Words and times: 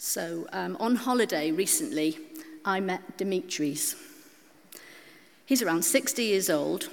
So, 0.00 0.46
um, 0.52 0.76
on 0.78 0.94
holiday 0.94 1.50
recently, 1.50 2.18
I 2.64 2.78
met 2.78 3.18
Dimitris. 3.18 3.96
He's 5.44 5.60
around 5.60 5.84
60 5.84 6.22
years 6.22 6.48
old, 6.48 6.88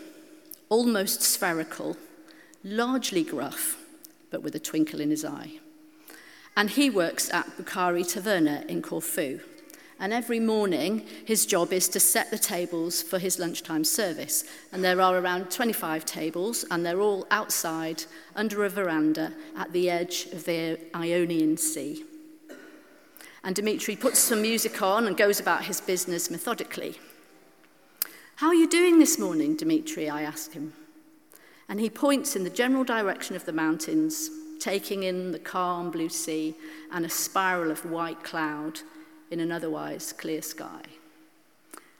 almost 0.69 1.21
spherical, 1.21 1.97
largely 2.63 3.23
gruff, 3.23 3.77
but 4.31 4.41
with 4.41 4.55
a 4.55 4.59
twinkle 4.59 5.01
in 5.01 5.11
his 5.11 5.23
eye. 5.23 5.59
And 6.57 6.71
he 6.71 6.89
works 6.89 7.31
at 7.31 7.45
Boukari 7.57 8.03
Taverna 8.03 8.65
in 8.65 8.81
Corfu. 8.81 9.39
And 9.99 10.11
every 10.11 10.39
morning, 10.39 11.05
his 11.25 11.45
job 11.45 11.73
is 11.73 11.87
to 11.89 11.99
set 11.99 12.31
the 12.31 12.39
tables 12.39 13.03
for 13.03 13.19
his 13.19 13.37
lunchtime 13.37 13.83
service. 13.83 14.45
And 14.71 14.83
there 14.83 14.99
are 14.99 15.19
around 15.19 15.51
25 15.51 16.05
tables, 16.05 16.65
and 16.71 16.83
they're 16.83 17.01
all 17.01 17.27
outside 17.29 18.05
under 18.35 18.65
a 18.65 18.69
veranda 18.69 19.31
at 19.55 19.73
the 19.73 19.91
edge 19.91 20.25
of 20.33 20.45
the 20.45 20.79
Ionian 20.95 21.57
Sea. 21.57 22.03
And 23.45 23.55
Dimitri 23.55 23.95
puts 23.95 24.17
some 24.17 24.41
music 24.41 24.81
on 24.81 25.05
and 25.05 25.15
goes 25.15 25.39
about 25.39 25.65
his 25.65 25.79
business 25.79 26.31
methodically. 26.31 26.97
How 28.37 28.47
are 28.47 28.55
you 28.55 28.67
doing 28.67 28.97
this 28.97 29.19
morning, 29.19 29.55
Dimitri? 29.55 30.09
I 30.09 30.23
ask 30.23 30.53
him. 30.53 30.73
And 31.69 31.79
he 31.79 31.91
points 31.91 32.35
in 32.35 32.43
the 32.43 32.49
general 32.49 32.83
direction 32.83 33.35
of 33.35 33.45
the 33.45 33.53
mountains, 33.53 34.31
taking 34.59 35.03
in 35.03 35.31
the 35.31 35.37
calm 35.37 35.91
blue 35.91 36.09
sea 36.09 36.55
and 36.91 37.05
a 37.05 37.09
spiral 37.09 37.69
of 37.69 37.85
white 37.85 38.23
cloud 38.23 38.79
in 39.29 39.39
an 39.39 39.51
otherwise 39.51 40.11
clear 40.11 40.41
sky. 40.41 40.81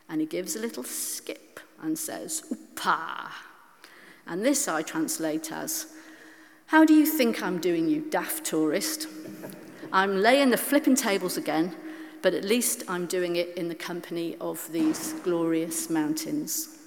And 0.10 0.22
he 0.22 0.28
gives 0.28 0.56
a 0.56 0.60
little 0.60 0.84
skip 0.84 1.60
and 1.80 1.98
says, 1.98 2.42
Oopa. 2.52 3.30
And 4.26 4.44
this 4.44 4.68
I 4.68 4.82
translate 4.82 5.52
as, 5.52 5.94
How 6.68 6.86
do 6.86 6.96
you 6.96 7.06
think 7.06 7.44
I'm 7.44 7.60
doing, 7.60 7.88
you 7.88 8.02
daft 8.02 8.46
tourist? 8.46 9.08
I'm 9.92 10.22
laying 10.22 10.50
the 10.50 10.58
flipping 10.58 10.96
tables 10.96 11.38
again, 11.38 11.76
but 12.22 12.34
at 12.34 12.44
least 12.44 12.84
I'm 12.88 13.06
doing 13.06 13.36
it 13.36 13.56
in 13.58 13.70
the 13.70 13.76
company 13.76 14.36
of 14.42 14.72
these 14.72 15.14
glorious 15.24 15.90
mountains. 15.90 16.78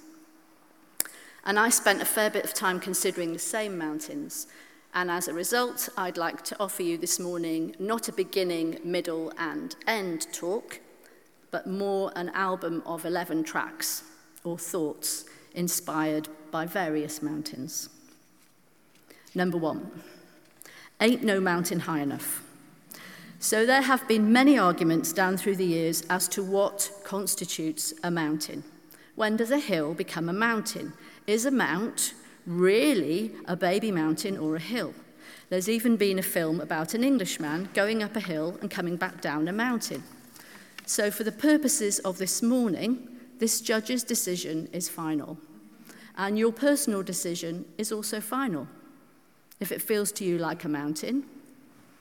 And 1.45 1.59
I 1.59 1.69
spent 1.69 2.03
a 2.03 2.05
fair 2.05 2.29
bit 2.29 2.45
of 2.45 2.55
time 2.55 2.81
considering 2.81 3.33
the 3.33 3.39
same 3.39 3.79
mountains. 3.79 4.49
And 4.95 5.11
as 5.11 5.29
a 5.29 5.35
result, 5.35 5.89
I'd 5.97 6.17
like 6.17 6.43
to 6.45 6.57
offer 6.59 6.83
you 6.83 6.99
this 6.99 7.19
morning 7.19 7.75
not 7.79 8.09
a 8.09 8.13
beginning, 8.13 8.79
middle, 8.85 9.33
and 9.39 9.77
end 9.87 10.27
talk, 10.33 10.81
but 11.51 11.67
more 11.67 12.13
an 12.17 12.31
album 12.31 12.83
of 12.85 13.05
11 13.05 13.45
tracks 13.45 14.03
or 14.45 14.59
thoughts 14.59 15.25
inspired 15.55 16.29
by 16.51 16.67
various 16.67 17.23
mountains. 17.23 17.89
Number 19.35 19.57
one, 19.57 20.03
ain't 21.01 21.23
no 21.23 21.41
mountain 21.41 21.81
high 21.81 22.01
enough. 22.01 22.43
So 23.41 23.65
there 23.65 23.83
have 23.83 24.07
been 24.09 24.33
many 24.33 24.59
arguments 24.59 25.13
down 25.13 25.37
through 25.37 25.57
the 25.57 25.65
years 25.65 26.03
as 26.11 26.27
to 26.29 26.43
what 26.43 26.91
constitutes 27.05 27.95
a 28.03 28.11
mountain. 28.11 28.65
When 29.15 29.37
does 29.37 29.53
a 29.53 29.61
hill 29.61 29.95
become 29.95 30.29
a 30.29 30.33
mountain? 30.33 30.93
Is 31.29 31.47
a 31.47 31.53
mount 31.53 32.15
really 32.47 33.33
a 33.47 33.55
baby 33.55 33.93
mountain 33.93 34.37
or 34.37 34.57
a 34.57 34.61
hill? 34.61 34.93
There's 35.51 35.69
even 35.69 35.97
been 35.97 36.19
a 36.19 36.23
film 36.23 36.61
about 36.61 36.95
an 36.95 37.05
Englishman 37.05 37.69
going 37.75 38.03
up 38.03 38.17
a 38.17 38.21
hill 38.21 38.59
and 38.61 38.71
coming 38.71 38.97
back 38.97 39.21
down 39.21 39.47
a 39.47 39.53
mountain. 39.53 40.03
So, 40.85 41.11
for 41.11 41.23
the 41.23 41.33
purposes 41.33 42.01
of 42.01 42.19
this 42.19 42.43
morning, 42.43 43.09
this 43.39 43.61
judge's 43.61 44.03
decision 44.03 44.69
is 44.73 44.89
final. 44.89 45.39
And 46.17 46.37
your 46.39 46.53
personal 46.53 47.05
decision 47.05 47.67
is 47.79 47.93
also 47.93 48.21
final. 48.21 48.67
If 49.61 49.71
it 49.71 49.81
feels 49.81 50.11
to 50.13 50.25
you 50.25 50.39
like 50.39 50.65
a 50.65 50.69
mountain, 50.69 51.25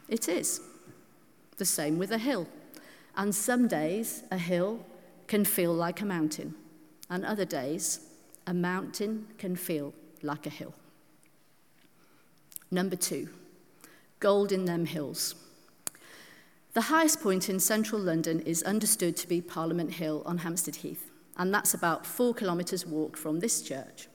it 0.09 0.27
is. 0.27 0.61
The 1.57 1.65
same 1.65 1.97
with 1.97 2.11
a 2.11 2.17
hill. 2.17 2.47
And 3.15 3.33
some 3.33 3.67
days, 3.67 4.23
a 4.31 4.37
hill 4.37 4.85
can 5.27 5.43
feel 5.43 5.73
like 5.73 6.01
a 6.01 6.05
mountain, 6.05 6.55
and 7.09 7.25
other 7.25 7.45
days, 7.45 7.99
a 8.45 8.53
mountain 8.53 9.27
can 9.37 9.55
feel 9.55 9.93
like 10.21 10.45
a 10.45 10.51
hill. 10.51 10.73
Number 12.71 12.95
two, 12.95 13.29
gold 14.19 14.51
in 14.51 14.65
them 14.65 14.85
hills. 14.85 15.35
The 16.73 16.81
highest 16.81 17.21
point 17.21 17.49
in 17.49 17.59
central 17.59 17.99
London 17.99 18.39
is 18.41 18.61
understood 18.63 19.15
to 19.17 19.27
be 19.27 19.41
Parliament 19.41 19.93
Hill 19.93 20.21
on 20.25 20.39
Hampstead 20.39 20.75
Heath, 20.77 21.09
and 21.37 21.53
that's 21.53 21.73
about 21.73 22.05
four 22.05 22.33
kilometres 22.33 22.85
walk 22.85 23.17
from 23.17 23.39
this 23.39 23.61
church. 23.61 24.07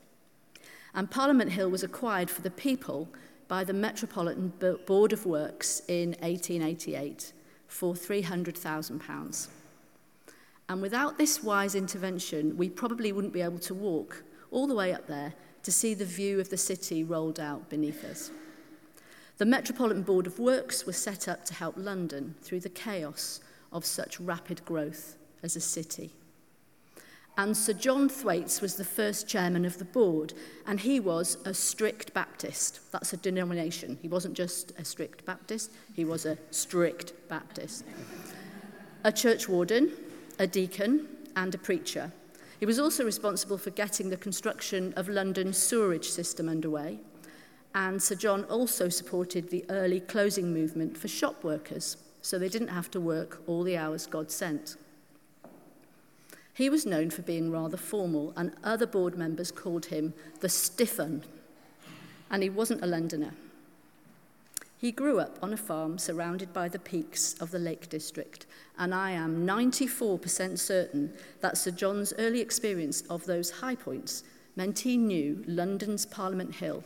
And 0.95 1.11
Parliament 1.11 1.53
Hill 1.53 1.71
was 1.71 1.83
acquired 1.83 2.31
for 2.31 2.43
the 2.43 2.51
people 2.51 3.09
by 3.53 3.65
the 3.65 3.75
Metropolitan 3.75 4.51
Board 4.87 5.13
of 5.13 5.27
Works 5.27 5.83
in 5.87 6.13
1888 6.21 7.35
for 7.67 7.93
£300,000. 7.93 9.49
And 10.71 10.81
without 10.81 11.19
this 11.19 11.43
wise 11.43 11.75
intervention, 11.75 12.57
we 12.57 12.71
probably 12.71 13.13
wouldn't 13.13 13.35
be 13.35 13.43
able 13.43 13.59
to 13.59 13.75
walk 13.75 14.25
all 14.51 14.67
the 14.67 14.75
way 14.75 14.95
up 14.95 15.07
there 15.07 15.35
to 15.65 15.71
see 15.71 15.93
the 15.93 16.07
view 16.07 16.41
of 16.41 16.49
the 16.49 16.57
city 16.57 17.05
rolled 17.05 17.39
out 17.39 17.69
beneath 17.69 18.03
us. 18.05 18.31
The 19.37 19.45
Metropolitan 19.45 20.03
Board 20.03 20.27
of 20.27 20.39
Works 20.39 20.87
was 20.87 20.97
set 20.97 21.29
up 21.29 21.45
to 21.45 21.53
help 21.53 21.75
London 21.77 22.35
through 22.41 22.61
the 22.61 22.71
chaos 22.71 23.41
of 23.71 23.85
such 23.85 24.19
rapid 24.19 24.65
growth 24.65 25.19
as 25.43 25.57
a 25.57 25.61
city. 25.61 26.15
And 27.39 27.57
Sir 27.57 27.73
John 27.73 28.11
Thwaites 28.11 28.61
was 28.61 28.75
the 28.75 28.85
first 28.85 29.27
chairman 29.27 29.65
of 29.65 29.79
the 29.79 29.87
board, 29.87 30.35
and 30.67 30.79
he 30.79 31.01
was 31.01 31.39
a 31.47 31.55
strict 31.55 32.13
Baptist. 32.13 32.81
That's 32.93 33.15
a 33.15 33.17
denomination. 33.17 33.99
He 34.03 34.09
wasn't 34.09 34.35
just 34.35 34.73
a 34.79 34.85
strict 34.85 35.25
Baptist, 35.25 35.71
he 35.95 36.05
was 36.05 36.27
a 36.27 36.37
strict 36.51 37.15
Baptist. 37.29 37.85
A 39.05 39.11
church 39.11 39.49
warden, 39.49 39.93
a 40.39 40.47
deacon, 40.47 41.09
and 41.35 41.55
a 41.55 41.59
preacher. 41.59 42.13
He 42.61 42.67
was 42.67 42.79
also 42.79 43.05
responsible 43.05 43.59
for 43.59 43.71
getting 43.71 44.11
the 44.11 44.17
construction 44.17 44.93
of 44.95 45.09
London's 45.09 45.57
sewerage 45.57 46.11
system 46.11 46.49
underway. 46.49 47.01
And 47.75 48.01
Sir 48.01 48.15
John 48.15 48.45
also 48.45 48.91
supported 48.91 49.49
the 49.49 49.65
early 49.71 50.01
closing 50.01 50.53
movement 50.53 50.99
for 50.99 51.09
shop 51.09 51.43
workers, 51.43 51.97
so 52.21 52.39
they 52.39 52.51
didn't 52.51 52.69
have 52.69 52.91
to 52.91 53.01
work 53.01 53.43
all 53.47 53.63
the 53.63 53.79
hours 53.79 54.07
God 54.07 54.31
sent. 54.31 54.77
He 56.55 56.69
was 56.69 56.85
known 56.85 57.11
for 57.11 57.23
being 57.23 57.51
rather 57.51 57.77
formal, 57.77 58.33
and 58.37 58.53
other 58.63 58.87
board 58.87 59.17
members 59.17 59.51
called 59.51 59.87
him 59.87 60.13
the 60.41 60.49
Stiff'un. 60.49 61.23
And 62.31 62.43
he 62.43 62.51
wasn't 62.51 62.83
a 62.83 62.87
Londoner. 62.87 63.33
He 64.77 64.91
grew 64.91 65.21
up 65.21 65.39
on 65.41 65.53
a 65.53 65.57
farm 65.57 65.97
surrounded 65.97 66.53
by 66.53 66.69
the 66.69 66.79
peaks 66.79 67.35
of 67.35 67.53
the 67.53 67.59
Lake 67.59 67.89
District, 67.89 68.47
and 68.77 68.93
I 68.93 69.13
am 69.13 69.47
94% 69.47 70.59
certain 70.59 71.13
that 71.41 71.57
Sir 71.57 71.71
John's 71.71 72.13
early 72.19 72.41
experience 72.41 73.03
of 73.03 73.25
those 73.25 73.51
high 73.51 73.77
points 73.77 74.25
meant 74.57 74.81
he 74.81 74.97
knew 74.97 75.45
London's 75.47 76.05
Parliament 76.05 76.57
Hill 76.57 76.83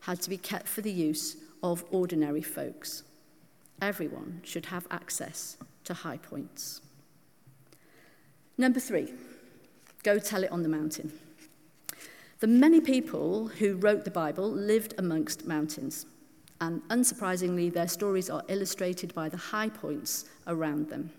had 0.00 0.20
to 0.20 0.30
be 0.30 0.36
kept 0.36 0.68
for 0.68 0.82
the 0.82 0.92
use 0.92 1.38
of 1.62 1.84
ordinary 1.90 2.42
folks. 2.42 3.02
Everyone 3.80 4.42
should 4.44 4.66
have 4.66 4.86
access 4.90 5.56
to 5.84 5.94
high 5.94 6.18
points. 6.18 6.82
Number 8.60 8.80
three, 8.80 9.12
go 10.02 10.18
tell 10.18 10.42
it 10.42 10.50
on 10.50 10.64
the 10.64 10.68
mountain. 10.68 11.12
The 12.40 12.48
many 12.48 12.80
people 12.80 13.46
who 13.46 13.76
wrote 13.76 14.04
the 14.04 14.10
Bible 14.10 14.50
lived 14.50 14.94
amongst 14.98 15.46
mountains, 15.46 16.06
and 16.60 16.82
unsurprisingly, 16.88 17.72
their 17.72 17.86
stories 17.86 18.28
are 18.28 18.42
illustrated 18.48 19.14
by 19.14 19.28
the 19.28 19.36
high 19.36 19.68
points 19.68 20.24
around 20.48 20.88
them. 20.88 21.10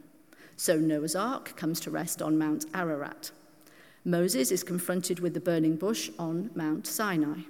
So 0.57 0.75
Noah's 0.75 1.15
Ark 1.15 1.55
comes 1.55 1.79
to 1.81 1.91
rest 1.91 2.21
on 2.21 2.37
Mount 2.37 2.65
Ararat. 2.73 3.31
Moses 4.03 4.51
is 4.51 4.61
confronted 4.61 5.21
with 5.21 5.33
the 5.33 5.39
burning 5.39 5.77
bush 5.77 6.09
on 6.19 6.51
Mount 6.55 6.87
Sinai. 6.87 7.43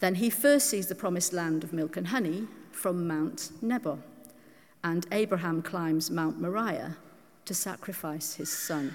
Then 0.00 0.14
he 0.14 0.30
first 0.30 0.70
sees 0.70 0.86
the 0.86 0.94
promised 0.94 1.34
land 1.34 1.64
of 1.64 1.74
milk 1.74 1.98
and 1.98 2.06
honey 2.06 2.48
from 2.70 3.06
Mount 3.06 3.50
Nebo. 3.60 3.98
And 4.82 5.06
Abraham 5.12 5.60
climbs 5.60 6.10
Mount 6.10 6.40
Moriah 6.40 6.96
to 7.52 7.58
sacrifice 7.58 8.32
his 8.36 8.50
son. 8.50 8.94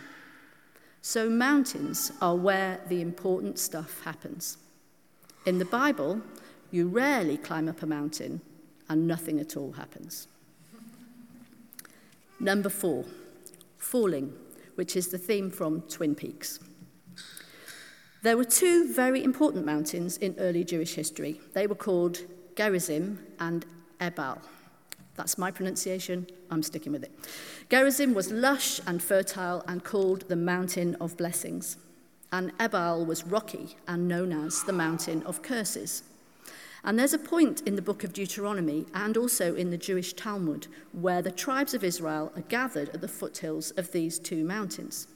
So, 1.03 1.29
mountains 1.29 2.11
are 2.23 2.35
where 2.35 2.79
the 2.87 3.01
important 3.01 3.59
stuff 3.59 4.01
happens. 4.03 4.57
In 5.45 5.59
the 5.59 5.65
Bible, 5.65 6.21
you 6.71 6.87
rarely 6.87 7.37
climb 7.37 7.69
up 7.69 7.83
a 7.83 7.85
mountain 7.85 8.41
and 8.89 9.07
nothing 9.07 9.39
at 9.39 9.55
all 9.55 9.73
happens. 9.73 10.27
Number 12.39 12.69
four, 12.69 13.05
falling, 13.77 14.33
which 14.73 14.95
is 14.95 15.09
the 15.09 15.19
theme 15.19 15.51
from 15.51 15.81
Twin 15.81 16.15
Peaks. 16.15 16.59
There 18.23 18.37
were 18.37 18.43
two 18.43 18.91
very 18.91 19.23
important 19.23 19.67
mountains 19.67 20.17
in 20.17 20.35
early 20.39 20.63
Jewish 20.63 20.95
history. 20.95 21.39
They 21.53 21.67
were 21.67 21.75
called 21.75 22.21
Gerizim 22.55 23.19
and 23.39 23.67
Ebal. 24.01 24.41
That's 25.17 25.37
my 25.37 25.51
pronunciation. 25.51 26.27
I'm 26.51 26.63
sticking 26.63 26.93
with 26.93 27.03
it. 27.03 27.11
Gerizim 27.69 28.13
was 28.13 28.31
lush 28.31 28.79
and 28.85 29.01
fertile 29.01 29.63
and 29.67 29.83
called 29.83 30.29
the 30.29 30.35
Mountain 30.35 30.95
of 31.01 31.17
Blessings. 31.17 31.77
And 32.31 32.53
Ebal 32.59 33.05
was 33.05 33.25
rocky 33.25 33.75
and 33.87 34.07
known 34.07 34.31
as 34.31 34.63
the 34.63 34.73
Mountain 34.73 35.23
of 35.23 35.41
Curses. 35.41 36.03
And 36.83 36.97
there's 36.97 37.13
a 37.13 37.19
point 37.19 37.61
in 37.61 37.75
the 37.75 37.81
book 37.81 38.03
of 38.03 38.13
Deuteronomy 38.13 38.85
and 38.93 39.17
also 39.17 39.55
in 39.55 39.71
the 39.71 39.77
Jewish 39.77 40.13
Talmud 40.13 40.67
where 40.93 41.23
the 41.23 41.31
tribes 41.31 41.73
of 41.73 41.83
Israel 41.83 42.31
are 42.35 42.43
gathered 42.43 42.89
at 42.89 43.01
the 43.01 43.07
foothills 43.07 43.71
of 43.71 43.91
these 43.91 44.19
two 44.19 44.43
mountains. 44.43 45.07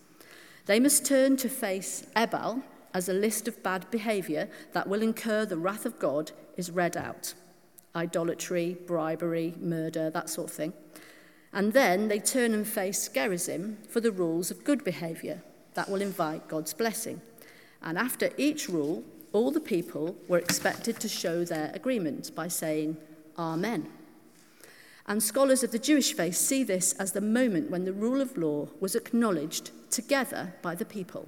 They 0.65 0.79
must 0.79 1.05
turn 1.05 1.37
to 1.37 1.49
face 1.49 2.05
Ebal 2.15 2.63
as 2.93 3.07
a 3.07 3.13
list 3.13 3.47
of 3.47 3.61
bad 3.61 3.89
behavior 3.91 4.49
that 4.73 4.87
will 4.87 5.01
incur 5.01 5.45
the 5.45 5.57
wrath 5.57 5.85
of 5.85 5.99
God 5.99 6.31
is 6.57 6.71
read 6.71 6.97
out 6.97 7.35
idolatry, 7.95 8.77
bribery, 8.87 9.53
murder, 9.59 10.09
that 10.09 10.29
sort 10.29 10.49
of 10.49 10.55
thing. 10.55 10.73
And 11.53 11.73
then 11.73 12.07
they 12.07 12.19
turn 12.19 12.53
and 12.53 12.65
face 12.65 13.07
Gerizim 13.09 13.77
for 13.89 13.99
the 13.99 14.11
rules 14.11 14.51
of 14.51 14.63
good 14.63 14.83
behavior 14.83 15.41
that 15.73 15.89
will 15.89 16.01
invite 16.01 16.47
God's 16.47 16.73
blessing. 16.73 17.21
And 17.81 17.97
after 17.97 18.29
each 18.37 18.69
rule, 18.69 19.03
all 19.33 19.51
the 19.51 19.59
people 19.59 20.15
were 20.27 20.37
expected 20.37 20.99
to 20.99 21.09
show 21.09 21.43
their 21.43 21.71
agreement 21.73 22.33
by 22.35 22.47
saying, 22.47 22.97
Amen. 23.37 23.87
And 25.07 25.21
scholars 25.21 25.63
of 25.63 25.71
the 25.71 25.79
Jewish 25.79 26.13
faith 26.13 26.35
see 26.35 26.63
this 26.63 26.93
as 26.93 27.11
the 27.11 27.21
moment 27.21 27.71
when 27.71 27.85
the 27.85 27.93
rule 27.93 28.21
of 28.21 28.37
law 28.37 28.67
was 28.79 28.95
acknowledged 28.95 29.71
together 29.89 30.53
by 30.61 30.75
the 30.75 30.85
people. 30.85 31.27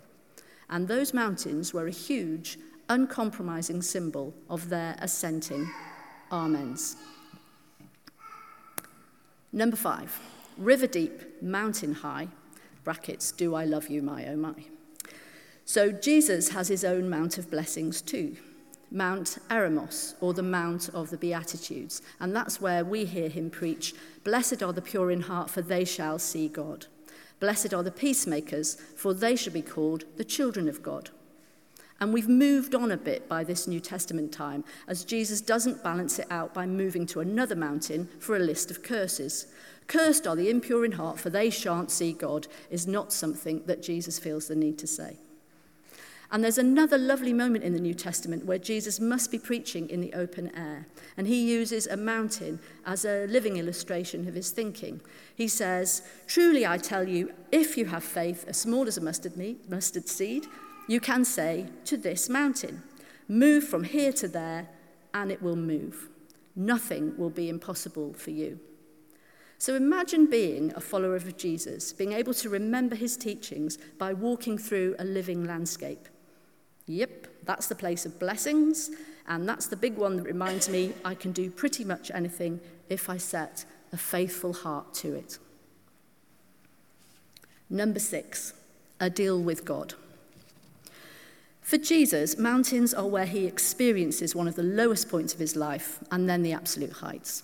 And 0.70 0.88
those 0.88 1.14
mountains 1.14 1.74
were 1.74 1.88
a 1.88 1.92
huge, 1.92 2.58
uncompromising 2.88 3.82
symbol 3.82 4.34
of 4.50 4.70
their 4.70 4.96
assenting 5.00 5.70
Amens. 6.34 6.98
Number 9.52 9.78
five, 9.78 10.20
river 10.58 10.88
deep, 10.88 11.44
mountain 11.44 11.94
high, 11.94 12.28
brackets, 12.84 13.32
do 13.32 13.54
I 13.54 13.66
love 13.66 13.88
you, 13.88 14.02
my 14.02 14.26
oh 14.26 14.36
my. 14.36 14.56
So 15.64 15.92
Jesus 15.92 16.50
has 16.50 16.70
his 16.70 16.84
own 16.84 17.08
Mount 17.08 17.38
of 17.38 17.52
Blessings 17.52 18.02
too. 18.02 18.36
Mount 18.90 19.38
Eremos, 19.50 20.16
or 20.22 20.34
the 20.34 20.42
Mount 20.42 20.90
of 20.90 21.12
the 21.12 21.18
Beatitudes. 21.18 22.02
And 22.20 22.36
that's 22.36 22.60
where 22.60 22.84
we 22.84 23.06
hear 23.06 23.30
him 23.30 23.52
preach 23.52 23.94
Blessed 24.24 24.64
are 24.64 24.74
the 24.74 24.82
pure 24.82 25.12
in 25.12 25.22
heart, 25.22 25.52
for 25.52 25.62
they 25.62 25.86
shall 25.86 26.18
see 26.18 26.48
God. 26.48 26.88
Blessed 27.40 27.76
are 27.76 27.84
the 27.84 27.92
peacemakers, 27.92 28.76
for 28.96 29.14
they 29.14 29.36
shall 29.36 29.54
be 29.54 29.62
called 29.62 30.06
the 30.18 30.26
children 30.26 30.68
of 30.68 30.82
God. 30.82 31.12
And 32.00 32.14
we've 32.14 32.28
moved 32.28 32.76
on 32.76 32.92
a 32.92 32.98
bit 32.98 33.30
by 33.30 33.44
this 33.44 33.68
New 33.68 33.80
Testament 33.80 34.32
time, 34.32 34.64
as 34.88 35.06
Jesus 35.06 35.42
doesn't 35.42 35.84
balance 35.84 36.20
it 36.20 36.28
out 36.30 36.54
by 36.54 36.66
moving 36.66 37.06
to 37.08 37.22
another 37.22 37.56
mountain 37.56 38.10
for 38.20 38.36
a 38.36 38.40
list 38.40 38.72
of 38.72 38.84
curses. 38.84 39.48
Cursed 39.88 40.28
are 40.28 40.36
the 40.36 40.50
impure 40.50 40.86
in 40.86 40.94
heart, 40.94 41.20
for 41.20 41.30
they 41.30 41.50
shan't 41.50 41.92
see 41.92 42.14
God, 42.14 42.48
is 42.70 42.88
not 42.88 43.14
something 43.14 43.64
that 43.66 43.84
Jesus 43.84 44.20
feels 44.20 44.48
the 44.48 44.56
need 44.56 44.78
to 44.80 44.88
say. 44.88 45.18
And 46.34 46.44
there's 46.44 46.58
another 46.58 46.98
lovely 46.98 47.32
moment 47.32 47.64
in 47.64 47.74
the 47.74 47.80
New 47.80 47.94
Testament 47.94 48.46
where 48.46 48.58
Jesus 48.58 49.00
must 49.00 49.30
be 49.30 49.38
preaching 49.38 49.88
in 49.88 50.02
the 50.02 50.16
open 50.16 50.50
air. 50.56 50.88
And 51.16 51.28
he 51.28 51.48
uses 51.48 51.86
a 51.86 51.96
mountain 51.96 52.60
as 52.88 53.06
a 53.06 53.28
living 53.28 53.58
illustration 53.58 54.28
of 54.28 54.34
his 54.34 54.50
thinking. 54.50 55.00
He 55.36 55.48
says, 55.48 56.02
Truly 56.26 56.66
I 56.66 56.80
tell 56.80 57.08
you, 57.08 57.32
if 57.52 57.78
you 57.78 57.86
have 57.86 58.04
faith 58.04 58.46
as 58.48 58.58
small 58.58 58.88
as 58.88 58.98
a 58.98 59.02
mustard, 59.02 59.34
mustard 59.70 60.08
seed, 60.08 60.48
you 60.88 61.00
can 61.00 61.26
say 61.26 61.68
to 61.86 61.98
this 61.98 62.30
mountain, 62.30 62.84
Move 63.28 63.64
from 63.64 63.84
here 63.84 64.12
to 64.14 64.28
there, 64.28 64.68
and 65.14 65.32
it 65.32 65.42
will 65.42 65.56
move. 65.56 66.10
Nothing 66.56 67.18
will 67.18 67.30
be 67.30 67.50
impossible 67.50 68.14
for 68.14 68.32
you. 68.32 68.60
So 69.58 69.76
imagine 69.76 70.26
being 70.26 70.74
a 70.76 70.82
follower 70.82 71.16
of 71.16 71.38
Jesus, 71.38 71.94
being 71.94 72.12
able 72.12 72.34
to 72.34 72.50
remember 72.50 72.96
his 72.96 73.16
teachings 73.16 73.78
by 73.98 74.14
walking 74.14 74.58
through 74.58 74.96
a 75.00 75.06
living 75.06 75.46
landscape. 75.46 76.10
Yep, 76.86 77.28
that's 77.44 77.68
the 77.68 77.76
place 77.76 78.06
of 78.06 78.20
blessings, 78.20 78.90
and 79.28 79.48
that's 79.48 79.68
the 79.68 79.78
big 79.78 79.96
one 79.96 80.18
that 80.18 80.24
reminds 80.24 80.68
me 80.68 80.94
I 81.06 81.16
can 81.16 81.32
do 81.32 81.50
pretty 81.50 81.86
much 81.86 82.12
anything 82.14 82.60
if 82.90 83.10
I 83.10 83.16
set 83.16 83.64
a 83.94 83.98
faithful 83.98 84.52
heart 84.52 84.94
to 84.96 85.16
it. 85.16 85.40
Number 87.70 88.00
six, 88.00 88.54
a 89.00 89.10
deal 89.10 89.42
with 89.42 89.64
God. 89.64 89.94
For 91.64 91.78
Jesus, 91.78 92.38
mountains 92.38 92.94
are 92.94 93.08
where 93.08 93.26
he 93.26 93.46
experiences 93.46 94.36
one 94.36 94.50
of 94.50 94.56
the 94.56 94.64
lowest 94.64 95.10
points 95.10 95.34
of 95.34 95.40
his 95.40 95.56
life 95.56 96.00
and 96.12 96.28
then 96.28 96.44
the 96.44 96.52
absolute 96.52 96.92
heights. 96.92 97.44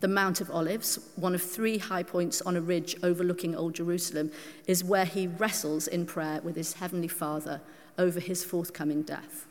The 0.00 0.08
Mount 0.08 0.40
of 0.40 0.50
Olives, 0.50 0.98
one 1.16 1.34
of 1.34 1.42
three 1.42 1.78
high 1.78 2.02
points 2.02 2.40
on 2.42 2.56
a 2.56 2.60
ridge 2.62 2.96
overlooking 3.02 3.54
Old 3.54 3.74
Jerusalem, 3.74 4.32
is 4.66 4.82
where 4.82 5.04
he 5.04 5.26
wrestles 5.26 5.86
in 5.86 6.06
prayer 6.06 6.40
with 6.40 6.56
his 6.56 6.72
heavenly 6.72 7.08
Father 7.08 7.60
over 7.98 8.18
his 8.18 8.42
forthcoming 8.42 9.02
death. 9.02 9.46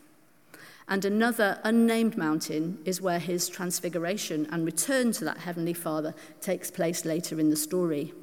And 0.87 1.05
another 1.05 1.59
unnamed 1.63 2.17
mountain 2.17 2.79
is 2.83 2.99
where 2.99 3.19
his 3.19 3.47
transfiguration 3.47 4.47
and 4.51 4.65
return 4.65 5.11
to 5.13 5.25
that 5.25 5.37
heavenly 5.37 5.73
Father 5.73 6.15
takes 6.41 6.71
place 6.71 7.05
later 7.05 7.39
in 7.39 7.49
the 7.49 7.55
story. 7.55 8.13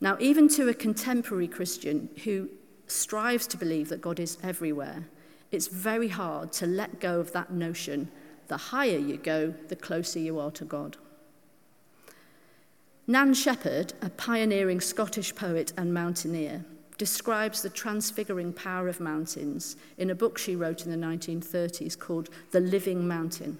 Now, 0.00 0.18
even 0.20 0.48
to 0.50 0.68
a 0.68 0.74
contemporary 0.74 1.48
Christian 1.48 2.10
who 2.24 2.50
strives 2.88 3.46
to 3.48 3.56
believe 3.56 3.88
that 3.88 4.00
God 4.00 4.18
is 4.18 4.38
everywhere, 4.42 5.06
it's 5.50 5.68
very 5.68 6.08
hard 6.08 6.52
to 6.54 6.66
let 6.66 7.00
go 7.00 7.20
of 7.20 7.32
that 7.32 7.50
notion 7.50 8.10
the 8.48 8.56
higher 8.56 8.98
you 8.98 9.18
go, 9.18 9.54
the 9.68 9.76
closer 9.76 10.18
you 10.18 10.38
are 10.40 10.50
to 10.52 10.64
God. 10.64 10.96
Nan 13.06 13.32
Shepherd, 13.32 13.92
a 14.02 14.10
pioneering 14.10 14.80
Scottish 14.80 15.34
poet 15.34 15.72
and 15.76 15.94
mountaineer, 15.94 16.64
describes 16.98 17.62
the 17.62 17.70
transfiguring 17.70 18.52
power 18.52 18.88
of 18.88 19.00
mountains 19.00 19.76
in 19.98 20.10
a 20.10 20.14
book 20.14 20.36
she 20.36 20.56
wrote 20.56 20.84
in 20.84 20.90
the 20.90 21.06
1930s 21.06 21.98
called 21.98 22.28
The 22.50 22.60
Living 22.60 23.06
Mountain. 23.06 23.58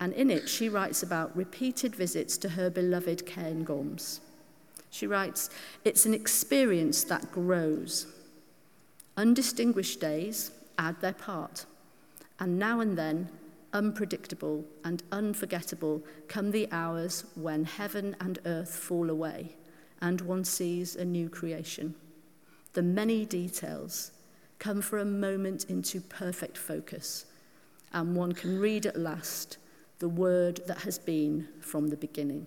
And 0.00 0.12
in 0.14 0.30
it, 0.30 0.48
she 0.48 0.68
writes 0.68 1.02
about 1.02 1.36
repeated 1.36 1.94
visits 1.94 2.36
to 2.38 2.48
her 2.48 2.70
beloved 2.70 3.26
Cairngorms. 3.26 4.20
She 4.92 5.08
writes, 5.08 5.50
It's 5.84 6.06
an 6.06 6.14
experience 6.14 7.02
that 7.04 7.32
grows. 7.32 8.06
Undistinguished 9.16 10.00
days 10.00 10.52
add 10.78 11.00
their 11.00 11.14
part, 11.14 11.66
and 12.38 12.58
now 12.58 12.78
and 12.78 12.96
then, 12.96 13.28
unpredictable 13.72 14.64
and 14.84 15.02
unforgettable, 15.10 16.04
come 16.28 16.52
the 16.52 16.68
hours 16.70 17.24
when 17.34 17.64
heaven 17.64 18.14
and 18.20 18.38
earth 18.46 18.72
fall 18.72 19.10
away 19.10 19.56
and 20.02 20.20
one 20.20 20.44
sees 20.44 20.96
a 20.96 21.04
new 21.04 21.30
creation. 21.30 21.94
The 22.74 22.82
many 22.82 23.24
details 23.24 24.10
come 24.58 24.82
for 24.82 24.98
a 24.98 25.04
moment 25.04 25.66
into 25.70 26.00
perfect 26.00 26.58
focus, 26.58 27.24
and 27.92 28.16
one 28.16 28.32
can 28.32 28.58
read 28.58 28.84
at 28.84 28.98
last 28.98 29.58
the 30.00 30.08
word 30.08 30.60
that 30.66 30.82
has 30.82 30.98
been 30.98 31.48
from 31.60 31.88
the 31.88 31.96
beginning. 31.96 32.46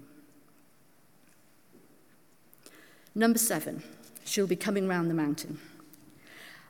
Number 3.15 3.39
seven, 3.39 3.81
she'll 4.25 4.45
be 4.45 4.57
coming 4.57 4.89
round 4.89 5.09
the 5.09 5.15
mountain. 5.15 5.57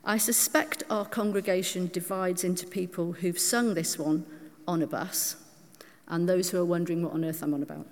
I 0.04 0.18
suspect 0.18 0.84
our 0.88 1.04
congregation 1.04 1.88
divides 1.88 2.44
into 2.44 2.68
people 2.68 3.14
who've 3.14 3.38
sung 3.38 3.74
this 3.74 3.98
one 3.98 4.24
on 4.68 4.80
a 4.80 4.86
bus 4.86 5.34
and 6.06 6.28
those 6.28 6.50
who 6.50 6.58
are 6.58 6.64
wondering 6.64 7.02
what 7.02 7.12
on 7.12 7.24
earth 7.24 7.42
I'm 7.42 7.52
on 7.52 7.64
about. 7.64 7.86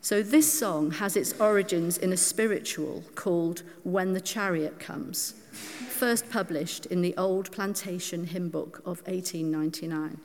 So, 0.00 0.22
this 0.22 0.56
song 0.56 0.92
has 0.92 1.16
its 1.16 1.32
origins 1.40 1.98
in 1.98 2.12
a 2.12 2.16
spiritual 2.16 3.02
called 3.16 3.64
When 3.82 4.12
the 4.12 4.20
Chariot 4.20 4.78
Comes, 4.78 5.32
first 5.50 6.30
published 6.30 6.86
in 6.86 7.02
the 7.02 7.16
Old 7.16 7.50
Plantation 7.50 8.26
Hymn 8.26 8.48
Book 8.48 8.78
of 8.86 9.02
1899. 9.08 10.20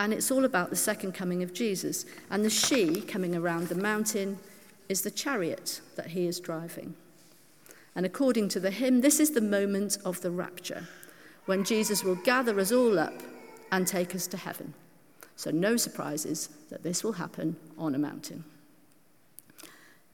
And 0.00 0.12
it's 0.12 0.32
all 0.32 0.44
about 0.44 0.70
the 0.70 0.76
second 0.76 1.12
coming 1.12 1.44
of 1.44 1.52
Jesus. 1.52 2.06
And 2.28 2.44
the 2.44 2.50
she 2.50 3.02
coming 3.02 3.36
around 3.36 3.68
the 3.68 3.76
mountain 3.76 4.38
is 4.88 5.02
the 5.02 5.10
chariot 5.10 5.80
that 5.96 6.08
he 6.08 6.26
is 6.26 6.40
driving. 6.40 6.94
And 7.94 8.04
according 8.04 8.48
to 8.50 8.60
the 8.60 8.70
hymn, 8.70 9.00
this 9.00 9.20
is 9.20 9.30
the 9.30 9.40
moment 9.40 9.98
of 10.04 10.20
the 10.20 10.30
rapture, 10.30 10.86
when 11.46 11.64
Jesus 11.64 12.04
will 12.04 12.16
gather 12.16 12.58
us 12.60 12.72
all 12.72 12.98
up 12.98 13.22
and 13.72 13.86
take 13.86 14.14
us 14.14 14.26
to 14.28 14.36
heaven. 14.36 14.74
So, 15.36 15.50
no 15.50 15.76
surprises 15.76 16.50
that 16.70 16.82
this 16.82 17.04
will 17.04 17.12
happen 17.12 17.56
on 17.76 17.94
a 17.94 17.98
mountain. 17.98 18.44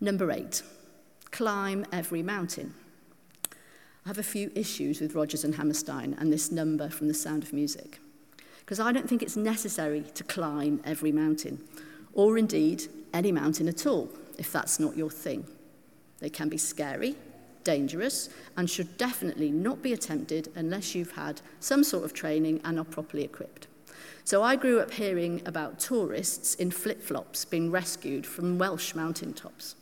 Number 0.00 0.31
eight, 0.33 0.62
climb 1.31 1.87
every 1.93 2.23
mountain. 2.23 2.75
I 4.05 4.09
have 4.09 4.19
a 4.19 4.25
few 4.25 4.50
issues 4.55 5.00
with 5.00 5.14
Rodgers 5.14 5.45
and 5.45 5.55
Hammerstein 5.55 6.17
and 6.19 6.33
this 6.33 6.50
number 6.50 6.88
from 6.88 7.07
The 7.07 7.14
Sound 7.14 7.45
of 7.45 7.52
Music, 7.52 8.00
because 8.61 8.81
I 8.81 8.91
don't 8.91 9.09
think 9.09 9.23
it's 9.23 9.37
necessary 9.37 10.02
to 10.14 10.25
climb 10.25 10.81
every 10.85 11.12
mountain, 11.12 11.62
or 12.12 12.37
indeed 12.37 12.88
any 13.14 13.31
mountain 13.31 13.69
at 13.69 13.87
all, 13.87 14.09
if 14.39 14.53
that's 14.53 14.79
not 14.81 14.97
your 14.97 15.11
thing. 15.11 15.47
They 16.19 16.31
can 16.31 16.49
be 16.49 16.59
scary, 16.59 17.17
dangerous, 17.65 18.29
and 18.57 18.69
should 18.69 18.97
definitely 18.97 19.51
not 19.51 19.83
be 19.83 19.93
attempted 19.93 20.49
unless 20.55 20.95
you've 20.95 21.12
had 21.12 21.41
some 21.61 21.85
sort 21.85 22.05
of 22.05 22.12
training 22.12 22.61
and 22.65 22.79
are 22.79 22.85
properly 22.85 23.25
equipped. 23.25 23.67
So 24.25 24.43
I 24.43 24.57
grew 24.57 24.79
up 24.79 24.93
hearing 24.93 25.43
about 25.47 25.81
tourists 25.81 26.55
in 26.55 26.71
flip 26.71 27.03
flops 27.03 27.45
being 27.45 27.71
rescued 27.71 28.25
from 28.25 28.59
Welsh 28.59 28.95
mountaintops. 28.95 29.75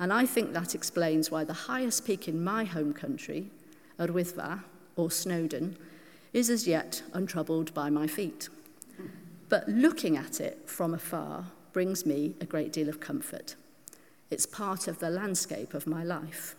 And 0.00 0.12
I 0.12 0.26
think 0.26 0.52
that 0.52 0.74
explains 0.74 1.30
why 1.30 1.44
the 1.44 1.52
highest 1.52 2.04
peak 2.04 2.28
in 2.28 2.42
my 2.42 2.64
home 2.64 2.92
country, 2.92 3.50
Yr 3.98 4.08
Wyddfa, 4.08 4.62
or 4.96 5.10
Snowdon, 5.10 5.76
is 6.32 6.50
as 6.50 6.66
yet 6.66 7.02
untroubled 7.12 7.72
by 7.72 7.88
my 7.88 8.06
feet. 8.06 8.48
But 9.48 9.68
looking 9.68 10.16
at 10.16 10.40
it 10.40 10.68
from 10.68 10.94
afar 10.94 11.46
brings 11.72 12.04
me 12.04 12.34
a 12.40 12.46
great 12.46 12.72
deal 12.72 12.88
of 12.88 13.00
comfort. 13.00 13.54
It's 14.30 14.46
part 14.46 14.88
of 14.88 14.98
the 14.98 15.10
landscape 15.10 15.74
of 15.74 15.86
my 15.86 16.04
life. 16.04 16.54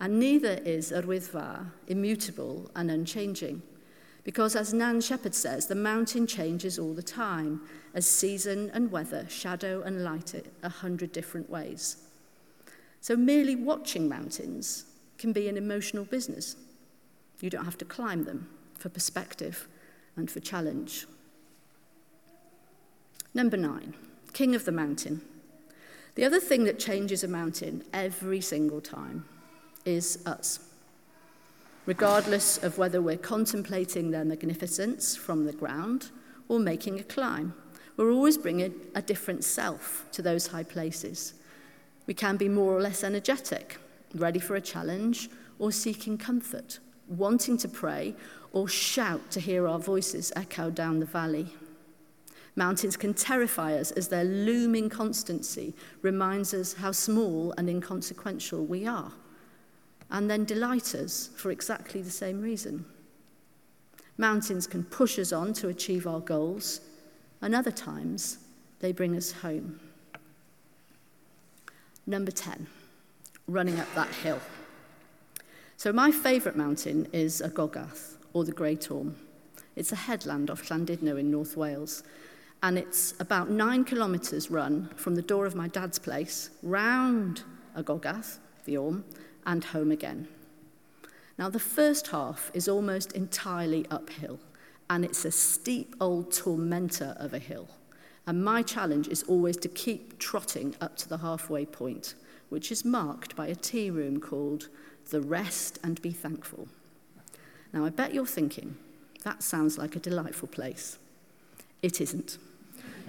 And 0.00 0.18
neither 0.18 0.60
is 0.64 0.90
Yr 0.92 1.02
Wyddfa 1.02 1.66
immutable 1.86 2.70
and 2.74 2.90
unchanging. 2.90 3.62
Because, 4.24 4.54
as 4.54 4.74
Nan 4.74 5.00
Shepherd 5.00 5.34
says, 5.34 5.66
the 5.66 5.74
mountain 5.74 6.26
changes 6.26 6.78
all 6.78 6.94
the 6.94 7.02
time, 7.02 7.62
as 7.94 8.06
season 8.06 8.70
and 8.74 8.92
weather 8.92 9.26
shadow 9.28 9.82
and 9.82 10.04
light 10.04 10.34
it 10.34 10.52
a 10.62 10.68
hundred 10.68 11.12
different 11.12 11.48
ways. 11.48 11.96
So, 13.00 13.16
merely 13.16 13.56
watching 13.56 14.08
mountains 14.08 14.84
can 15.18 15.32
be 15.32 15.48
an 15.48 15.56
emotional 15.56 16.04
business. 16.04 16.56
You 17.40 17.50
don't 17.50 17.64
have 17.64 17.78
to 17.78 17.84
climb 17.84 18.24
them 18.24 18.48
for 18.74 18.88
perspective 18.88 19.66
and 20.16 20.30
for 20.30 20.40
challenge. 20.40 21.06
Number 23.34 23.56
nine, 23.56 23.94
king 24.32 24.54
of 24.54 24.64
the 24.64 24.72
mountain. 24.72 25.22
The 26.18 26.24
other 26.24 26.40
thing 26.40 26.64
that 26.64 26.80
changes 26.80 27.22
a 27.22 27.28
mountain 27.28 27.84
every 27.92 28.40
single 28.40 28.80
time 28.80 29.24
is 29.84 30.18
us. 30.26 30.58
Regardless 31.86 32.58
of 32.58 32.76
whether 32.76 33.00
we're 33.00 33.16
contemplating 33.16 34.10
their 34.10 34.24
magnificence 34.24 35.14
from 35.14 35.46
the 35.46 35.52
ground 35.52 36.10
or 36.48 36.58
making 36.58 36.98
a 36.98 37.04
climb, 37.04 37.54
we're 37.96 38.10
always 38.10 38.36
bringing 38.36 38.74
a 38.96 39.00
different 39.00 39.44
self 39.44 40.06
to 40.10 40.20
those 40.20 40.48
high 40.48 40.64
places. 40.64 41.34
We 42.08 42.14
can 42.14 42.36
be 42.36 42.48
more 42.48 42.76
or 42.76 42.80
less 42.80 43.04
energetic, 43.04 43.78
ready 44.12 44.40
for 44.40 44.56
a 44.56 44.60
challenge, 44.60 45.30
or 45.60 45.70
seeking 45.70 46.18
comfort, 46.18 46.80
wanting 47.06 47.56
to 47.58 47.68
pray, 47.68 48.16
or 48.52 48.66
shout 48.66 49.30
to 49.30 49.38
hear 49.38 49.68
our 49.68 49.78
voices 49.78 50.32
echo 50.34 50.68
down 50.68 50.98
the 50.98 51.06
valley. 51.06 51.54
Mountains 52.58 52.96
can 52.96 53.14
terrify 53.14 53.74
us 53.74 53.92
as 53.92 54.08
their 54.08 54.24
looming 54.24 54.88
constancy 54.88 55.76
reminds 56.02 56.52
us 56.52 56.72
how 56.72 56.90
small 56.90 57.54
and 57.56 57.70
inconsequential 57.70 58.66
we 58.66 58.84
are, 58.84 59.12
and 60.10 60.28
then 60.28 60.44
delight 60.44 60.92
us 60.92 61.30
for 61.36 61.52
exactly 61.52 62.02
the 62.02 62.10
same 62.10 62.40
reason. 62.40 62.84
Mountains 64.16 64.66
can 64.66 64.82
push 64.82 65.20
us 65.20 65.32
on 65.32 65.52
to 65.52 65.68
achieve 65.68 66.08
our 66.08 66.18
goals, 66.18 66.80
and 67.42 67.54
other 67.54 67.70
times 67.70 68.38
they 68.80 68.90
bring 68.90 69.16
us 69.16 69.30
home. 69.30 69.78
Number 72.08 72.32
10, 72.32 72.66
running 73.46 73.78
up 73.78 73.94
that 73.94 74.08
hill. 74.08 74.40
So, 75.76 75.92
my 75.92 76.10
favourite 76.10 76.58
mountain 76.58 77.06
is 77.12 77.40
a 77.40 77.50
Gogarth, 77.50 78.16
or 78.32 78.42
the 78.42 78.50
Great 78.50 78.90
Orme. 78.90 79.14
It's 79.76 79.92
a 79.92 79.96
headland 79.96 80.50
off 80.50 80.68
Llandudno 80.68 81.20
in 81.20 81.30
North 81.30 81.56
Wales, 81.56 82.02
and 82.62 82.76
it's 82.76 83.14
about 83.20 83.50
nine 83.50 83.84
kilometres 83.84 84.50
run 84.50 84.88
from 84.96 85.14
the 85.14 85.22
door 85.22 85.46
of 85.46 85.54
my 85.54 85.68
dad's 85.68 85.98
place, 85.98 86.50
round 86.62 87.42
a 87.74 87.82
Gogarth, 87.82 88.38
the 88.64 88.76
Orme, 88.76 89.04
and 89.46 89.64
home 89.64 89.92
again. 89.92 90.28
Now, 91.38 91.48
the 91.48 91.60
first 91.60 92.08
half 92.08 92.50
is 92.52 92.68
almost 92.68 93.12
entirely 93.12 93.86
uphill, 93.90 94.40
and 94.90 95.04
it's 95.04 95.24
a 95.24 95.30
steep 95.30 95.94
old 96.00 96.32
tormentor 96.32 97.14
of 97.18 97.32
a 97.32 97.38
hill. 97.38 97.68
And 98.26 98.44
my 98.44 98.62
challenge 98.62 99.06
is 99.08 99.22
always 99.22 99.56
to 99.58 99.68
keep 99.68 100.18
trotting 100.18 100.74
up 100.80 100.96
to 100.98 101.08
the 101.08 101.18
halfway 101.18 101.64
point, 101.64 102.14
which 102.48 102.72
is 102.72 102.84
marked 102.84 103.36
by 103.36 103.46
a 103.46 103.54
tea 103.54 103.90
room 103.90 104.20
called 104.20 104.68
the 105.10 105.20
rest 105.20 105.78
and 105.84 106.02
be 106.02 106.10
thankful. 106.10 106.68
Now, 107.72 107.84
I 107.84 107.90
bet 107.90 108.12
you're 108.12 108.26
thinking, 108.26 108.76
that 109.22 109.42
sounds 109.42 109.78
like 109.78 109.94
a 109.94 110.00
delightful 110.00 110.48
place. 110.48 110.98
It 111.82 112.00
isn't. 112.00 112.38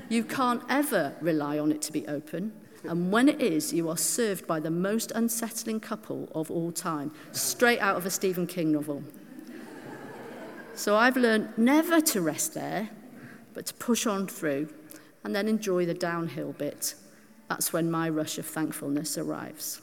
You 0.09 0.23
can't 0.23 0.63
ever 0.67 1.13
rely 1.21 1.59
on 1.59 1.71
it 1.71 1.83
to 1.83 1.91
be 1.91 2.07
open, 2.07 2.51
and 2.83 3.11
when 3.11 3.29
it 3.29 3.41
is, 3.41 3.71
you 3.71 3.89
are 3.89 3.97
served 3.97 4.47
by 4.47 4.59
the 4.59 4.71
most 4.71 5.11
unsettling 5.13 5.79
couple 5.79 6.29
of 6.33 6.49
all 6.49 6.71
time, 6.71 7.11
straight 7.31 7.79
out 7.79 7.95
of 7.95 8.07
a 8.07 8.09
Stephen 8.09 8.47
King 8.47 8.71
novel. 8.71 9.03
So 10.73 10.95
I've 10.95 11.17
learned 11.17 11.57
never 11.57 12.01
to 12.01 12.21
rest 12.21 12.55
there, 12.55 12.89
but 13.53 13.67
to 13.67 13.73
push 13.75 14.07
on 14.07 14.27
through 14.27 14.69
and 15.23 15.35
then 15.35 15.47
enjoy 15.47 15.85
the 15.85 15.93
downhill 15.93 16.53
bit. 16.53 16.95
That's 17.49 17.71
when 17.71 17.91
my 17.91 18.09
rush 18.09 18.37
of 18.37 18.45
thankfulness 18.45 19.17
arrives. 19.17 19.81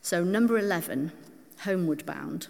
So, 0.00 0.22
number 0.22 0.58
11, 0.58 1.12
homeward 1.60 2.06
bound. 2.06 2.48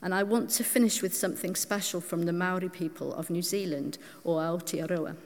And 0.00 0.14
I 0.14 0.22
want 0.22 0.50
to 0.50 0.64
finish 0.64 1.02
with 1.02 1.14
something 1.14 1.56
special 1.56 2.00
from 2.00 2.22
the 2.22 2.32
Maori 2.32 2.68
people 2.68 3.12
of 3.14 3.30
New 3.30 3.42
Zealand, 3.42 3.98
or 4.24 4.40
Aotearoa, 4.40 5.16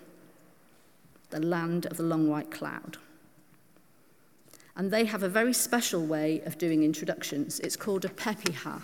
the 1.32 1.40
land 1.40 1.86
of 1.86 1.96
the 1.96 2.04
long 2.04 2.28
white 2.28 2.50
cloud. 2.50 2.98
And 4.76 4.90
they 4.90 5.04
have 5.04 5.22
a 5.22 5.28
very 5.28 5.52
special 5.52 6.06
way 6.06 6.40
of 6.46 6.56
doing 6.56 6.82
introductions. 6.82 7.60
It's 7.60 7.76
called 7.76 8.04
a 8.04 8.08
pepeha. 8.08 8.82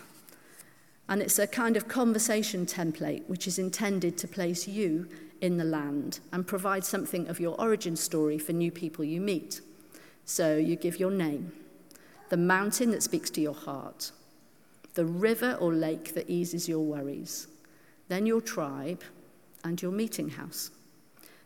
And 1.09 1.23
it's 1.23 1.39
a 1.39 1.47
kind 1.47 1.77
of 1.77 1.89
conversation 1.89 2.67
template 2.67 3.27
which 3.29 3.47
is 3.47 3.59
intended 3.59 4.19
to 4.19 4.29
place 4.29 4.69
you 4.69 5.09
in 5.41 5.57
the 5.57 5.65
land 5.65 6.21
and 6.33 6.47
provide 6.47 6.85
something 6.85 7.29
of 7.29 7.41
your 7.41 7.59
origin 7.59 7.97
story 7.97 8.39
for 8.39 8.53
new 8.53 8.71
people 8.71 9.05
you 9.05 9.21
meet. 9.21 9.61
So 10.25 10.57
you 10.57 10.77
give 10.77 11.01
your 11.01 11.11
name 11.11 11.53
the 12.29 12.37
mountain 12.37 12.91
that 12.91 13.03
speaks 13.03 13.31
to 13.31 13.41
your 13.41 13.55
heart, 13.55 14.13
the 14.93 15.07
river 15.07 15.57
or 15.61 15.73
lake 15.73 16.13
that 16.13 16.29
eases 16.29 16.69
your 16.69 16.81
worries, 16.81 17.47
then 18.09 18.27
your 18.27 18.43
tribe 18.43 19.03
and 19.65 19.81
your 19.81 19.93
meeting 19.93 20.29
house. 20.29 20.71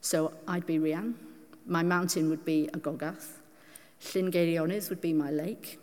So 0.02 0.34
I'd 0.46 0.66
be 0.66 0.78
Rhian, 0.78 1.14
my 1.64 1.82
mountain 1.82 2.28
would 2.28 2.44
be 2.44 2.68
a 2.74 2.78
Gogarth, 2.78 3.38
Llyn 4.02 4.30
Geirionydd 4.30 4.90
would 4.90 5.00
be 5.00 5.12
my 5.12 5.30
lake. 5.30 5.78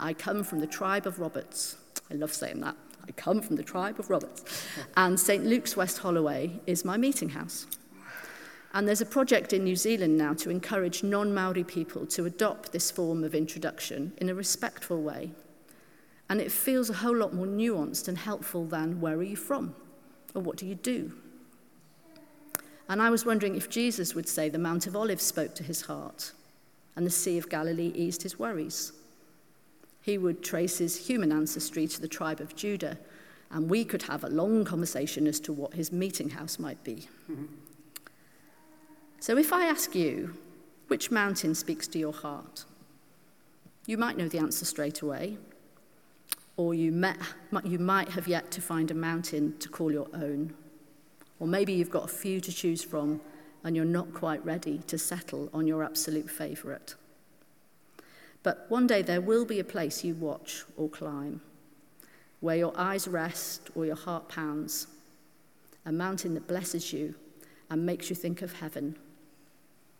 I 0.00 0.14
come 0.14 0.44
from 0.44 0.60
the 0.60 0.66
tribe 0.66 1.06
of 1.06 1.18
Roberts. 1.18 1.76
I 2.10 2.14
love 2.14 2.32
saying 2.32 2.60
that. 2.60 2.76
I 3.06 3.12
come 3.12 3.42
from 3.42 3.56
the 3.56 3.62
tribe 3.62 3.98
of 3.98 4.08
Roberts. 4.08 4.66
And 4.96 5.18
St. 5.18 5.44
Luke's 5.44 5.76
West 5.76 5.98
Holloway 5.98 6.60
is 6.66 6.84
my 6.84 6.96
meeting 6.96 7.28
house. 7.30 7.66
And 8.72 8.88
there's 8.88 9.00
a 9.00 9.06
project 9.06 9.52
in 9.52 9.64
New 9.64 9.76
Zealand 9.76 10.16
now 10.16 10.34
to 10.34 10.50
encourage 10.50 11.02
non 11.02 11.34
Maori 11.34 11.64
people 11.64 12.06
to 12.06 12.24
adopt 12.24 12.72
this 12.72 12.90
form 12.90 13.22
of 13.22 13.34
introduction 13.34 14.12
in 14.18 14.28
a 14.28 14.34
respectful 14.34 15.02
way. 15.02 15.32
And 16.28 16.40
it 16.40 16.50
feels 16.50 16.90
a 16.90 16.94
whole 16.94 17.16
lot 17.16 17.34
more 17.34 17.46
nuanced 17.46 18.08
and 18.08 18.16
helpful 18.16 18.64
than 18.64 19.00
where 19.00 19.16
are 19.16 19.22
you 19.22 19.36
from? 19.36 19.74
Or 20.34 20.42
what 20.42 20.56
do 20.56 20.66
you 20.66 20.74
do? 20.74 21.12
And 22.88 23.00
I 23.00 23.10
was 23.10 23.24
wondering 23.24 23.56
if 23.56 23.70
Jesus 23.70 24.14
would 24.14 24.28
say 24.28 24.48
the 24.48 24.58
Mount 24.58 24.86
of 24.86 24.94
Olives 24.94 25.24
spoke 25.24 25.54
to 25.54 25.62
his 25.62 25.82
heart 25.82 26.32
and 26.96 27.06
the 27.06 27.10
Sea 27.10 27.38
of 27.38 27.48
Galilee 27.48 27.92
eased 27.94 28.22
his 28.22 28.38
worries. 28.38 28.92
He 30.02 30.18
would 30.18 30.44
trace 30.44 30.78
his 30.78 31.06
human 31.06 31.32
ancestry 31.32 31.88
to 31.88 32.00
the 32.00 32.08
tribe 32.08 32.40
of 32.40 32.54
Judah, 32.54 32.98
and 33.50 33.70
we 33.70 33.84
could 33.84 34.02
have 34.02 34.22
a 34.22 34.28
long 34.28 34.64
conversation 34.64 35.26
as 35.26 35.40
to 35.40 35.52
what 35.52 35.74
his 35.74 35.92
meeting 35.92 36.30
house 36.30 36.58
might 36.58 36.82
be. 36.84 37.08
Mm-hmm. 37.30 37.46
So 39.18 39.38
if 39.38 39.52
I 39.52 39.66
ask 39.66 39.94
you, 39.94 40.34
which 40.88 41.10
mountain 41.10 41.54
speaks 41.54 41.88
to 41.88 41.98
your 41.98 42.12
heart? 42.12 42.64
You 43.86 43.96
might 43.96 44.18
know 44.18 44.28
the 44.28 44.38
answer 44.38 44.66
straight 44.66 45.00
away, 45.00 45.38
or 46.56 46.74
you, 46.74 46.92
met, 46.92 47.16
you 47.64 47.78
might 47.78 48.10
have 48.10 48.28
yet 48.28 48.50
to 48.52 48.60
find 48.60 48.90
a 48.90 48.94
mountain 48.94 49.56
to 49.58 49.68
call 49.68 49.90
your 49.90 50.08
own. 50.12 50.54
Or 51.44 51.46
maybe 51.46 51.74
you've 51.74 51.90
got 51.90 52.06
a 52.06 52.08
few 52.08 52.40
to 52.40 52.50
choose 52.50 52.82
from 52.82 53.20
and 53.64 53.76
you're 53.76 53.84
not 53.84 54.14
quite 54.14 54.42
ready 54.46 54.78
to 54.86 54.96
settle 54.96 55.50
on 55.52 55.66
your 55.66 55.84
absolute 55.84 56.30
favourite. 56.30 56.94
But 58.42 58.64
one 58.70 58.86
day 58.86 59.02
there 59.02 59.20
will 59.20 59.44
be 59.44 59.60
a 59.60 59.64
place 59.64 60.02
you 60.02 60.14
watch 60.14 60.64
or 60.78 60.88
climb, 60.88 61.42
where 62.40 62.56
your 62.56 62.72
eyes 62.78 63.06
rest 63.06 63.68
or 63.74 63.84
your 63.84 63.94
heart 63.94 64.26
pounds, 64.30 64.86
a 65.84 65.92
mountain 65.92 66.32
that 66.32 66.48
blesses 66.48 66.94
you 66.94 67.14
and 67.68 67.84
makes 67.84 68.08
you 68.08 68.16
think 68.16 68.40
of 68.40 68.54
heaven 68.54 68.96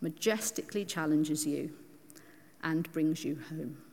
majestically 0.01 0.87
challenges 0.87 1.47
you 1.47 1.71
and 2.63 2.91
brings 2.93 3.23
you 3.23 3.39
home. 3.51 3.84